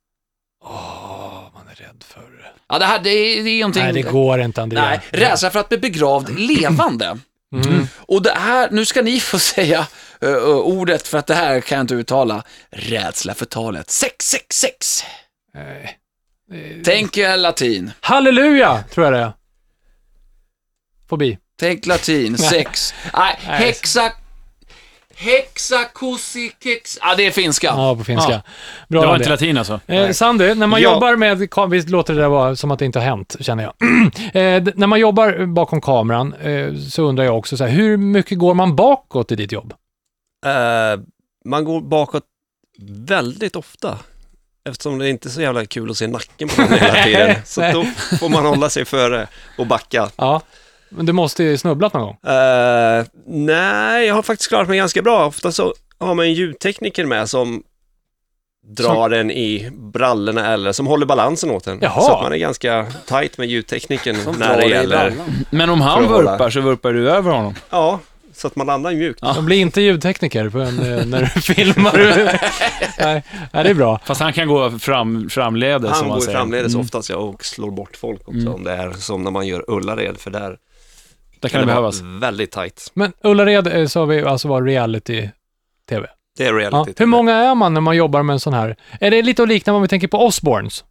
[0.64, 2.33] Åh, man är rädd för...
[2.74, 3.84] Ja, det här, det är, det är någonting...
[3.84, 4.82] Nej, det går inte, André.
[4.82, 7.18] Nej, rädsla för att bli begravd levande.
[7.56, 7.88] Mm.
[7.98, 9.88] Och det här, nu ska ni få säga
[10.24, 12.44] uh, ordet för att det här kan jag inte uttala.
[12.72, 15.04] Rädsla för talet 666.
[15.54, 15.98] Nej.
[16.86, 17.92] Tänk latin.
[18.02, 19.34] Halleluja, tror jag det är.
[21.10, 21.38] Fobi.
[21.60, 22.94] Tänk latin, sex.
[23.14, 23.60] Nej, Nej.
[25.24, 25.78] Hexa...
[25.78, 26.98] Hexakossikex...
[27.02, 27.68] Ja, det är finska.
[27.68, 28.32] Ja, på finska.
[28.32, 28.42] Ja.
[28.88, 29.80] Bra, det var inte latin alltså?
[29.88, 30.94] Eh, Sandy, när man Ja.
[30.94, 33.74] jobbar med, visst låter det där vara som att det inte har hänt, känner jag.
[34.34, 38.38] eh, när man jobbar bakom kameran eh, så undrar jag också så här, hur mycket
[38.40, 39.74] går man bakåt i ditt jobb?
[40.46, 41.02] Eh,
[41.46, 42.24] man går bakåt
[43.08, 43.98] väldigt ofta.
[44.70, 47.36] Eftersom det inte är så jävla kul att se nacken på någon hela tiden.
[47.46, 47.84] Så då
[48.20, 50.10] får man hålla sig före och backa.
[50.16, 50.42] Ja,
[50.96, 52.18] men du måste ju snubblat någon gång.
[52.34, 55.26] Eh, nej, jag har faktiskt klarat mig ganska bra.
[55.26, 57.64] Ofta så har man en ljudtekniker med som
[58.68, 61.80] drar en i brallorna eller som håller balansen åt en.
[61.82, 62.02] Jaha.
[62.02, 65.14] Så att man är ganska tight med ljudteknikern när det gäller...
[65.50, 67.54] Men om han vurpar så vurpar du över honom.
[67.70, 68.00] Ja,
[68.34, 69.22] så att man landar mjukt.
[69.22, 71.98] De blir inte ljudtekniker på en, eh, när du filmar.
[73.00, 74.00] nej, nej, det är bra.
[74.06, 76.38] Fast han kan gå fram, framledes Han som man går ju säger.
[76.38, 76.86] framledes Mm.
[76.86, 78.54] oftast ja, och slår bort folk också Mm.
[78.54, 80.58] om det är som när man gör Ullared, för där
[81.44, 82.02] Där kan det behövas.
[82.02, 82.92] väldigt tight.
[82.94, 86.08] Men Ullared eh, sa vi alltså var reality-tv.
[86.38, 86.60] Det är Ja.
[86.60, 86.94] reality.
[86.98, 88.76] Hur många är man när man jobbar med en sån här?
[89.00, 90.84] Är det lite att likna om vi tänker på Osborns?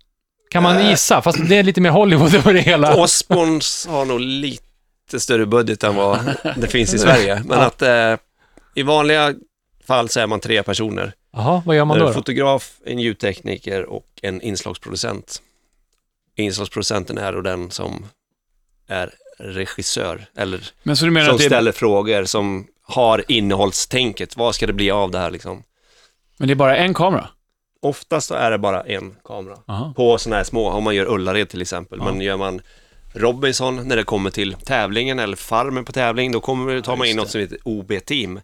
[0.51, 0.91] Kan man Äh.
[0.91, 1.23] gissa?
[1.23, 2.97] Fast det är lite mer Hollywood över det hela.
[3.03, 6.19] Osborns har nog lite större budget än vad
[6.57, 7.43] det finns i Sverige.
[7.47, 7.65] Men Ja.
[7.65, 8.17] att eh,
[8.75, 9.35] i vanliga
[9.87, 11.13] fall så är man tre personer.
[11.33, 12.07] Jaha, vad gör man Det då?
[12.07, 12.19] en då?
[12.19, 15.43] fotograf, en ljudtekniker och en inslagsproducent.
[16.37, 18.05] Inslagsproducenten är då den som
[18.89, 24.37] är regissör, eller Men så du menar som att det ställer frågor, som har innehållstänket.
[24.37, 25.63] Vad ska det bli av det här liksom?
[26.39, 27.29] men det är bara en kamera?
[27.83, 29.59] Oftast så är det bara en kamera.
[29.69, 29.93] Aha.
[29.97, 31.99] På sådana här små, om man gör Ullared till exempel.
[31.99, 32.05] Ja.
[32.05, 32.61] Men gör man
[33.15, 37.17] Robinson när det kommer till tävlingen eller Farmen på tävling, då kommer, tar man in
[37.17, 38.41] något som heter OB-team.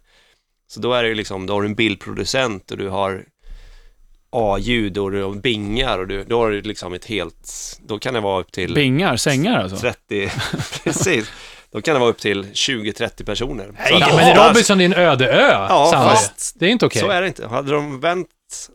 [0.67, 3.25] Så då är det ju liksom, då har du en bildproducent och du har
[4.31, 8.19] A-ljud och du bingar och du, då har du liksom ett helt, då kan det
[8.19, 9.77] vara upp till Bingar, sängar alltså?
[9.77, 10.31] 30,
[10.83, 11.31] precis.
[11.71, 13.71] Då kan det vara upp till 20-30 personer.
[13.79, 16.09] Nej, att men oftast- Robinson är en öde ö, Ja, Sandra.
[16.09, 17.01] fast Det är inte okej.
[17.01, 17.47] så är det inte.
[17.47, 18.27] Hade de vänt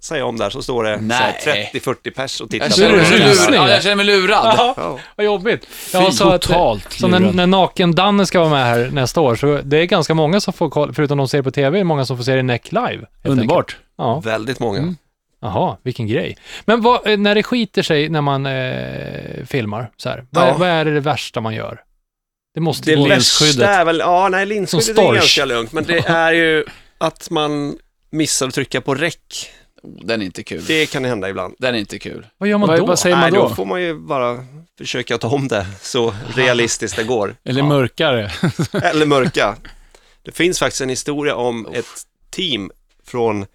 [0.02, 1.40] säga om där så står det så Nej.
[1.46, 4.54] här 30-40 pers och tittar Jag på det Ja, jag känner mig lurad.
[4.76, 5.66] Ja, vad jobbigt.
[5.92, 9.60] Ja, så att, totalt så när, när Naken-Danne ska vara med här nästa år, så
[9.64, 12.24] det är ganska många som får koll, förutom de ser på TV, många som får
[12.24, 13.06] se det Neck live.
[13.24, 13.76] Underbart.
[13.98, 14.94] Ja, Väldigt många.
[15.44, 16.36] Jaha, vilken grej.
[16.64, 20.56] Men vad, eh, när det skiter sig när man eh, filmar, så här, vad, Ja.
[20.58, 21.80] vad är det värsta man gör?
[22.54, 23.06] Det måste Det gå...
[23.06, 23.56] linsskyddet.
[23.56, 26.64] värsta är väl, ja nej linsskyddet är ganska lugnt, men det är ju
[26.98, 27.78] att man
[28.10, 29.50] missar att trycka på räck.
[29.82, 30.64] Oh, Den är inte kul.
[30.66, 31.54] Det kan hända ibland.
[31.58, 32.26] Den är inte kul.
[32.38, 32.86] Vad gör man Vad, då?
[32.86, 33.48] vad säger man nej, då?
[33.48, 34.44] då får man ju bara
[34.78, 37.36] försöka ta om det så realistiskt det går.
[37.44, 38.30] Eller mörkare.
[38.82, 39.56] Eller mörka.
[40.22, 41.86] Det finns faktiskt en historia om ett
[42.30, 42.70] team
[43.06, 43.46] från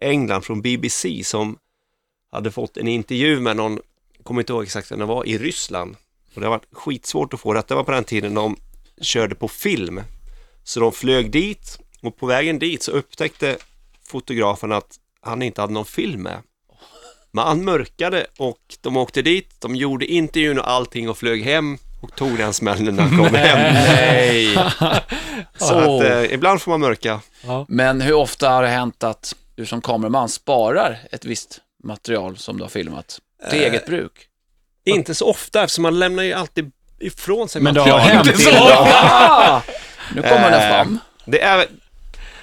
[0.00, 1.58] England, från BBC, som
[2.32, 3.78] hade fått en intervju med någon,
[4.22, 5.96] kommer inte ihåg exakt vem det var, i Ryssland.
[6.34, 7.68] Och det har varit skitsvårt att få rätt.
[7.68, 8.56] Det var på den tiden de
[9.00, 10.00] körde på film.
[10.64, 13.56] Så de flög dit och på vägen dit så upptäckte
[14.06, 16.42] fotografen att han inte hade någon film med.
[17.30, 21.78] Men han mörkade och de åkte dit, de gjorde intervjun och allting och flög hem
[22.00, 23.74] och tog den smällen när de kom hem.
[23.74, 24.54] Nej.
[25.56, 27.20] Så att eh, ibland får man mörka.
[27.68, 32.56] Men hur ofta har det hänt att du som kameraman sparar ett visst material som
[32.56, 34.12] du har filmat till Eh, eget bruk?
[34.84, 38.26] Inte så ofta eftersom man lämnar ju alltid ifrån sig Men det har material.
[38.26, 38.26] hänt.
[40.14, 40.98] Nu kommer den Eh, fram.
[41.24, 41.66] Det är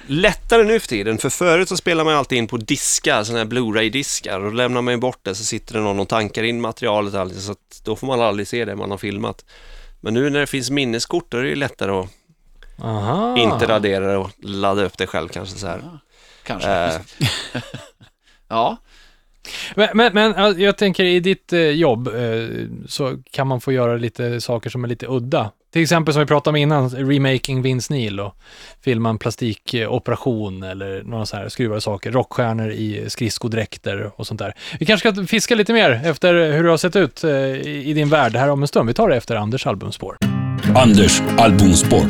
[0.06, 3.46] lättare nu för tiden, för förut så spelar man alltid in på diskar, sådana här
[3.46, 6.60] Blu-ray-diskar och då lämnar man ju bort det så sitter det någon och tankar in
[6.60, 9.44] materialet alltid, så att då får man aldrig se det man har filmat.
[10.00, 12.08] Men nu när det finns minneskort då är det ju lättare att
[12.82, 13.36] Aha.
[13.38, 15.82] inte radera och ladda upp det själv kanske så här.
[16.46, 16.70] Kanske.
[16.70, 17.62] Eh,
[18.48, 18.76] Ja.
[19.74, 23.96] Men, men, men jag tänker i ditt eh, jobb eh, så kan man få göra
[23.96, 25.50] lite saker som är lite udda.
[25.72, 28.34] Till exempel som vi pratade om innan, remaking Vince Neil och
[28.84, 34.54] filma en plastikoperation eller några så här skruvade saker, rockstjärnor i skridskodräkter och sånt där.
[34.80, 37.92] Vi kanske ska fiska lite mer efter hur det har sett ut eh, i i
[37.92, 38.88] din värld här om en stund.
[38.88, 40.16] Vi tar det efter Anders albumspår.
[40.74, 42.06] Anders albumspår.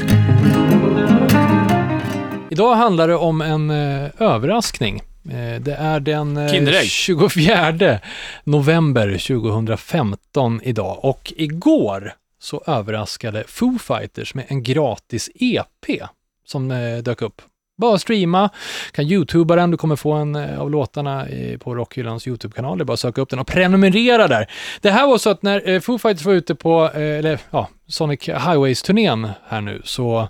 [2.50, 5.00] Idag handlar det om en eh, överraskning.
[5.30, 6.88] Eh, det är den eh, Kinderägg.
[6.90, 7.98] 24
[8.44, 16.00] november 2015 idag och igår så överraskade Foo Fighters med en gratis EP
[16.46, 17.42] som eh, dök upp.
[17.78, 18.50] Bara streama,
[18.92, 22.82] kan youtuba den, du kommer få en eh, av låtarna i, på Rockhyllans YouTube-kanal, det
[22.82, 24.50] är bara att söka upp den och prenumerera där.
[24.80, 27.68] Det här var så att när eh, Foo Fighters var ute på, eh, eller ja,
[27.88, 30.28] Sonic Highways-turnén här nu, så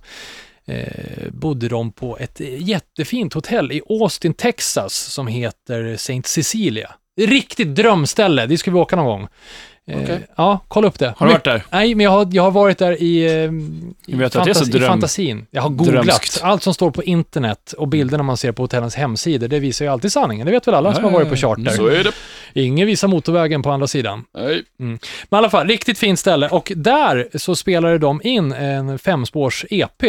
[0.66, 6.22] eh, bodde de på ett jättefint hotell i Austin, Texas som heter St.
[6.24, 6.94] Cecilia.
[7.20, 9.28] Riktigt drömställe, dit ska vi åka någon gång.
[9.90, 10.26] Eh, Okej.
[10.36, 11.14] Ja, kolla upp det.
[11.16, 11.62] Har du varit där?
[11.70, 13.52] Nej, men jag har, jag har varit där i, eh,
[14.06, 15.46] i, så i fantasin.
[15.50, 16.04] Jag har googlat.
[16.06, 16.40] drömskt.
[16.42, 19.90] Allt som står på internet och bilderna man ser på hotellens hemsidor, det visar ju
[19.90, 20.46] alltid sanningen.
[20.46, 21.70] Det vet väl alla som har varit på charter.
[21.70, 22.12] Så är det.
[22.52, 24.24] Ingen visar motorvägen på andra sidan.
[24.34, 24.62] Nej.
[24.76, 24.98] Men
[25.30, 26.48] i alla fall, riktigt fint ställe.
[26.48, 30.02] Och där så spelade de in en femspårs EP.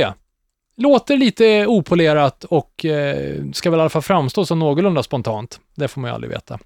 [0.77, 5.59] Låter lite opolerat och eh, ska väl i alla fall framstå som någorlunda spontant.
[5.75, 6.59] Det får man ju aldrig veta.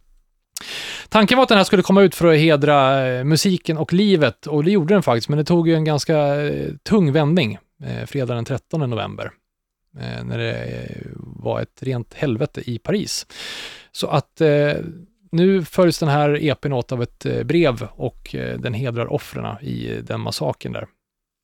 [1.10, 4.48] Tanken var att den här skulle komma ut för att hedra eh, musiken och livet
[4.48, 8.06] och det gjorde den faktiskt, men det tog ju en ganska eh, tung vändning eh,
[8.06, 9.32] fredag den 13 november.
[10.00, 13.28] Eh, när det eh, var ett rent helvete i Paris.
[13.92, 14.74] Så att eh,
[15.32, 19.58] nu följs den här EPn åt av ett eh, brev och eh, den hedrar offren
[19.62, 20.88] i den massakern där.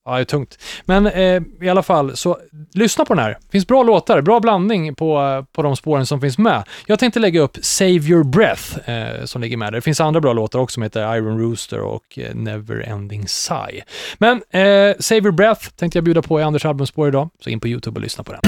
[0.08, 0.58] Ja, det är tungt.
[0.86, 2.38] Men eh, i alla fall, så
[2.74, 3.30] lyssna på den här.
[3.30, 6.64] Det finns bra låtar, bra blandning på, eh, på de spåren som finns med.
[6.86, 9.78] Jag tänkte lägga upp Save Your Breath eh, som ligger med där.
[9.78, 13.84] Det finns andra bra låtar också som heter Iron Rooster och eh, Never Ending Sigh.
[14.18, 17.60] Men eh, Save Your Breath tänkte jag bjuda på i Anders albumspår idag, så in
[17.60, 18.42] på YouTube och lyssna på den.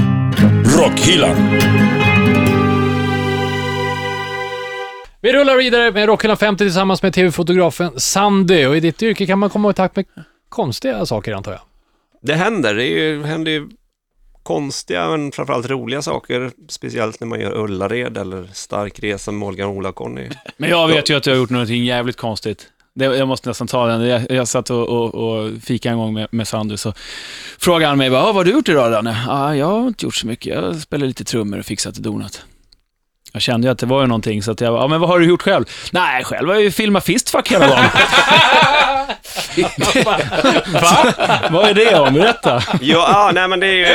[0.77, 1.35] Rockhyllan.
[5.21, 9.39] Vi rullar vidare med Rockhyllan 50 tillsammans med tv-fotografen Sandy och i ditt yrke kan
[9.39, 10.05] man komma i kontakt med
[10.49, 11.61] konstiga saker antar jag.
[12.21, 13.69] Det händer, det är ju, händer ju
[14.43, 19.69] konstiga men framförallt roliga saker, speciellt när man gör Ullared eller Stark resa med Morgan
[19.69, 20.29] Ola-Conny.
[20.57, 22.67] Men jag vet ju att jag har gjort någonting jävligt konstigt.
[22.93, 24.01] Det, jag måste nästan ta den.
[24.01, 26.93] Jag, jag satt och, och, och fika en gång med, med Sandy, så
[27.59, 29.23] frågade han mig bara, "Ah, vad har du gjort idag Danne?
[29.27, 30.53] Ja, jag har inte gjort så mycket.
[30.55, 32.45] Jag spelar lite trummor och fixat och donat.
[33.31, 35.19] Jag kände ju att det var ju någonting, så att jag ja men vad har
[35.19, 35.65] du gjort själv?
[35.91, 37.85] Nej, själv har jag ju filmat fistfuck hela dagen.
[40.81, 41.13] Va?
[41.51, 42.13] vad är det om?
[42.13, 42.63] Berätta.
[42.81, 43.87] Ja, ah, nej men det är ju,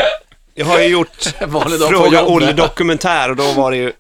[0.55, 2.23] jag har ju gjort Fråga jobbet.
[2.23, 3.93] Olle dokumentär och då var det ju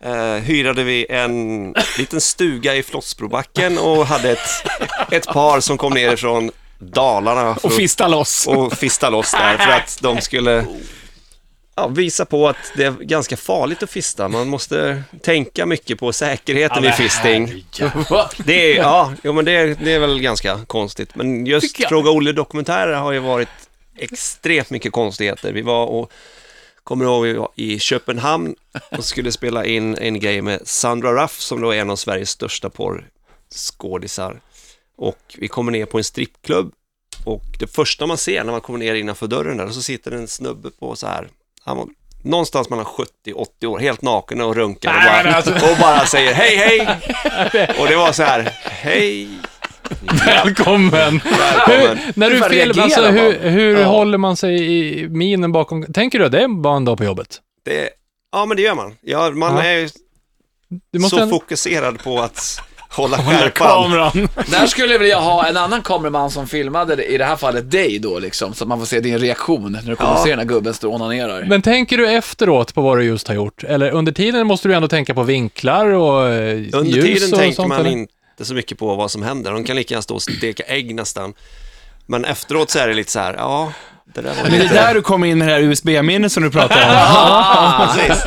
[0.00, 4.48] eh, hyrade vi en liten stuga i Flottsbrobacken och hade ett,
[5.10, 8.46] ett par som kom ner från Dalarna Och fista loss.
[8.46, 10.66] och fista loss där för att de skulle
[11.78, 14.28] ja, visa på att det är ganska farligt att fista.
[14.28, 17.64] Man måste tänka mycket på säkerheten vid fisting.
[18.44, 21.14] Det är, ja, jo, men det, är, det är väl ganska konstigt.
[21.14, 21.88] Men just.
[21.88, 23.48] Fråga Olle-dokumentärer har ju varit
[23.96, 25.52] extremt mycket konstigheter.
[25.52, 26.12] Vi var och,
[26.84, 28.54] kommer ihåg, vi var i Köpenhamn
[28.90, 32.30] och skulle spela in en grej med Sandra Ruff som då är en av Sveriges
[32.30, 34.40] största porrskådisar.
[34.96, 36.72] Och vi kommer ner på en strippklubb
[37.24, 40.28] och det första man ser när man kommer ner innanför dörren där, så sitter en
[40.28, 41.28] snubbe på så här,
[41.68, 41.86] han var
[42.22, 46.34] någonstans mellan 70 80 år, helt naken och runkar och bara, alltså- och bara säger
[46.34, 46.88] hej hej.
[47.80, 49.28] Och det var så här, hej,
[50.26, 51.20] Välkommen!
[51.38, 51.98] välkommen.
[52.14, 53.86] När du Hur filmar, alltså, hur, hur Ja.
[53.86, 55.92] håller man sig i minen bakom?
[55.92, 57.40] Tänker du det är bara en dag på jobbet?
[57.64, 57.88] Det,
[58.32, 58.94] ja men det gör man.
[59.00, 59.62] Ja, man Ja.
[59.64, 59.88] är
[61.08, 63.90] så en- fokuserad på att hålla skärpan.
[64.50, 67.98] Där skulle jag vilja ha en annan kameraman som filmade, i det här fallet dig
[67.98, 70.22] då liksom, så att man får se din reaktion när du kommer Ja.
[70.24, 71.44] se den här gubben stå och onanerar.
[71.48, 73.64] Men tänker du efteråt på vad du just har gjort?
[73.64, 77.38] Eller under tiden måste du ändå tänka på vinklar och eh, Under ljus tiden och
[77.38, 77.90] tänker sånt, man eller?
[77.90, 79.52] inte så mycket på vad som händer.
[79.52, 81.34] De kan lika gärna stå och steka ägg nästan.
[82.06, 83.72] Men efteråt så är det lite så här, ja,
[84.14, 84.74] det där var Men det är lite...
[84.74, 86.82] där du kommer in med det här USB-minnet som du pratar om.
[86.92, 88.24] Ja, precis.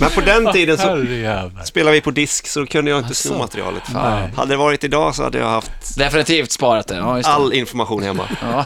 [0.00, 1.64] Men på den tiden så Herrejävlar.
[1.64, 3.82] spelade vi på disk så då kunde jag inte sno materialet.
[3.94, 4.28] Nej.
[4.36, 6.96] Hade det varit idag så hade jag haft Definitivt sparat det.
[6.96, 7.34] Ja, just det.
[7.34, 8.22] all information hemma.
[8.42, 8.64] Ja.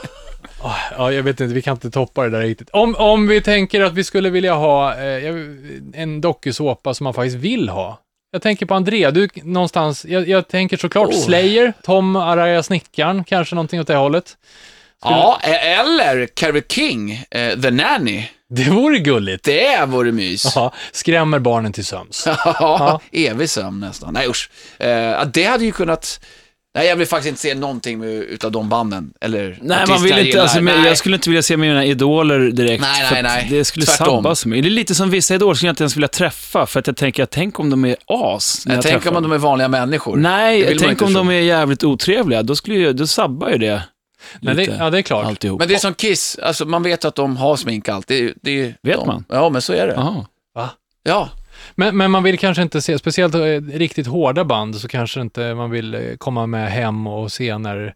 [0.98, 2.70] Ja, jag vet inte, vi kan inte toppa det där riktigt.
[2.72, 5.56] Om, om vi tänker att vi skulle vilja ha eh, jag-
[5.94, 7.98] en dokusåpa som man faktiskt vill ha.
[8.32, 11.20] Jag tänker på André, du någonstans, jag, jag tänker såklart Oh.
[11.20, 14.36] Slayer, Tom Araya Snickaren, kanske någonting åt det hållet.
[15.04, 18.24] Ja, e- eller Carrie King, eh, The Nanny.
[18.50, 19.44] Det vore gulligt.
[19.44, 20.52] Det vore mys.
[20.56, 22.24] Ja, skrämmer barnen till sömns.
[22.44, 24.14] Ja, evig sömn nästan.
[24.14, 24.50] Nej usch.
[24.78, 26.20] Eh, det hade ju kunnat...
[26.76, 29.12] Nej, jag vill faktiskt inte se någonting med, utav de banden.
[29.20, 30.86] Eller Nej, man vill jag inte, alltså, Nej.
[30.86, 32.82] jag skulle inte vilja se mina idoler direkt.
[32.82, 33.46] Nej, nej, nej.
[33.50, 34.06] Det skulle Tvärtom.
[34.06, 34.62] sabba så mycket.
[34.64, 36.96] Det är lite som vissa idoler skulle jag inte ens vilja träffa, för att jag
[36.96, 39.38] tänker att tänk om de är as när Jag jag tänker träffar om de är
[39.38, 40.16] vanliga människor.
[40.16, 41.16] Nej, vill tänk om tro.
[41.18, 42.42] de är jävligt otrevliga.
[42.42, 43.82] Då, skulle ju, då sabbar ju det
[44.40, 45.26] Men det, ja, det är klart.
[45.26, 45.58] alltihop.
[45.58, 48.34] Men det är som Kiss, alltså man vet att de har smink alltid.
[48.42, 49.06] Det, det, Vet de.
[49.06, 49.24] man?
[49.28, 49.92] Ja, men så är det.
[49.94, 50.70] Jaha.
[51.02, 51.28] Ja.
[51.74, 53.40] Men, men man vill kanske inte se, speciellt eh,
[53.78, 57.94] riktigt hårda band, så kanske inte man vill eh, komma med hem och se när,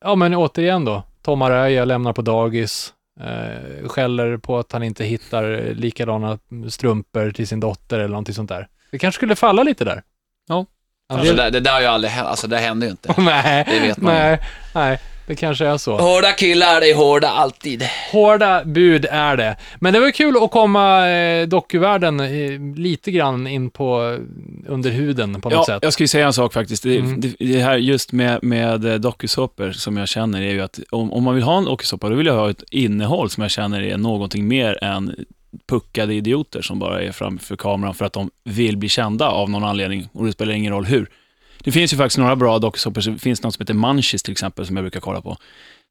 [0.00, 5.04] ja men återigen då, Tom Araya lämnar på dagis, eh, skäller på att han inte
[5.04, 6.38] hittar likadana
[6.70, 8.68] strumpor till sin dotter eller någonting sånt där.
[8.90, 10.02] Det kanske skulle falla lite där.
[10.48, 10.66] Ja.
[11.12, 13.14] Alltså, det, det där har ju aldrig hänt, alltså det händer ju inte.
[13.20, 14.20] nej, Det vet man ju.
[14.20, 14.40] nej,
[14.74, 15.98] nej, det kanske är så.
[15.98, 17.82] Hårda killar, är hårda alltid.
[18.12, 19.56] Hårda bud är det.
[19.80, 24.18] Men det var kul att komma eh, dokuvärlden eh, lite grann in på
[24.66, 25.78] eh, under huden på något Ja, sätt.
[25.82, 26.82] jag ska ju säga en sak faktiskt.
[26.82, 27.20] Det, Mm.
[27.20, 31.12] det, det här just med, med eh, dokusåpor som jag känner är ju att om,
[31.12, 33.82] om man vill ha en dokusåpa, då vill jag ha ett innehåll som jag känner
[33.82, 35.14] är någonting mer än
[35.68, 39.64] puckade idioter som bara är framför kameran för att de vill bli kända av någon
[39.64, 41.08] anledning och det spelar ingen roll hur.
[41.64, 44.66] Det finns ju faktiskt några bra dokusåpor, det finns något som heter Munchies till exempel
[44.66, 45.36] som jag brukar kolla på.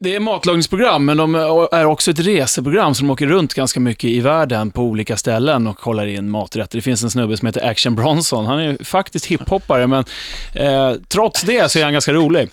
[0.01, 1.35] Det är matlagningsprogram, men de
[1.71, 5.77] är också ett reseprogram som åker runt ganska mycket i världen på olika ställen och
[5.77, 6.77] kollar in maträtter.
[6.77, 8.45] Det finns en snubbe som heter Action Bronson.
[8.45, 10.03] Han är faktiskt hiphoppare, men
[10.53, 12.49] eh, trots det så är han ganska rolig.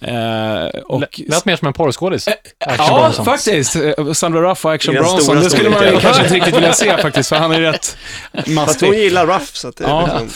[0.00, 2.28] Eh, och, Lät- mer som en porrskådis.
[2.28, 3.24] Action Ja, Bronson.
[3.24, 3.76] faktiskt.
[3.76, 5.36] Eh, Sandra Ruff och Action är Bronson.
[5.36, 7.96] Det skulle man ju kanske inte riktigt vilja se faktiskt, för han är rätt
[8.32, 8.94] Fast hon mastig.
[8.94, 10.00] gillar Ruff, så att det Ja.
[10.00, 10.28] liksom,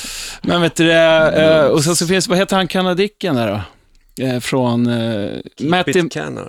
[0.42, 3.60] Men vet du det, eh, och sen så finns, vad heter han kanadicken där då?
[4.20, 6.02] Eh, från eh, Matty.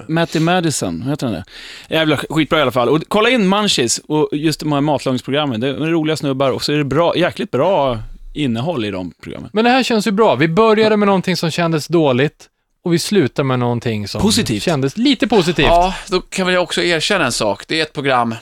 [0.07, 1.43] Matty Madison, heter han det?
[1.89, 2.89] Jävla skitbra i alla fall.
[2.89, 5.59] Och kolla in Munchies och just de här matlagningsprogrammen.
[5.59, 7.99] Det är roliga snubbar och så är det bra, jäkligt bra
[8.33, 9.49] innehåll i de programmen.
[9.53, 10.35] Men det här känns ju bra.
[10.35, 12.49] Vi började med någonting som kändes dåligt
[12.83, 14.63] och vi slutar med någonting som Positivt.
[14.63, 15.65] kändes lite positivt.
[15.65, 17.67] Ja, då kan väl jag också erkänna en sak.
[17.67, 18.35] Det är ett program,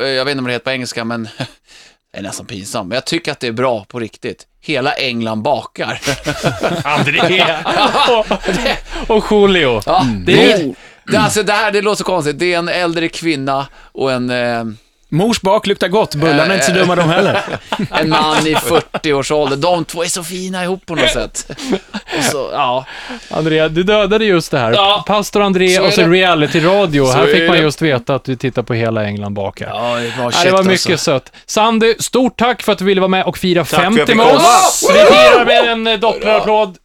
[0.00, 1.28] eh, jag vet inte om det heter på engelska, men
[2.14, 2.88] är nästan pinsamt.
[2.88, 4.46] Men jag tycker att det är bra på riktigt.
[4.60, 6.00] Hela England bakar.
[6.84, 7.44] André
[9.08, 9.82] och, och Julio.
[9.86, 10.74] Ja, Det det, är- är,
[11.06, 12.38] det, alltså, det här det låter konstigt.
[12.38, 14.64] Det är en äldre kvinna och en, eh,
[15.14, 17.42] Mors bak luktar gott, bullarna är inte så dumma de heller.
[17.90, 19.60] en man i 40-årsåldern.
[19.60, 21.50] De två är så fina ihop på något sätt.
[22.18, 22.86] Och så, ja.
[23.30, 24.72] André, du dödade just det här.
[24.72, 25.04] Ja.
[25.06, 27.06] Pastor André Så och så reality-radio.
[27.06, 27.62] Här är fick man det.
[27.62, 29.66] just veta att du tittar på hela England bakar.
[29.66, 31.04] Ja, det var, shit, det var mycket alltså.
[31.04, 31.32] sött.
[31.46, 34.26] Sandy, stort tack för att du ville vara med och fira jag 50 fick med
[34.26, 34.90] oss.
[34.92, 36.76] Vi firar med en eh, dopplerapplåd.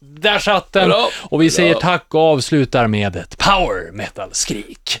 [0.00, 0.88] Där satt den.
[0.88, 1.08] Bra.
[1.22, 5.00] Och vi säger tack och avslutar med ett power metal-skrik.